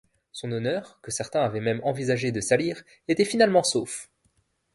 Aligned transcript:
Son 0.31 0.51
honneur, 0.51 0.99
que 1.03 1.11
certains 1.11 1.43
avaient 1.43 1.59
même 1.59 1.79
envisagé 1.83 2.31
de 2.31 2.41
salir, 2.41 2.83
était 3.07 3.23
finalement 3.23 3.61
sauf. 3.61 4.09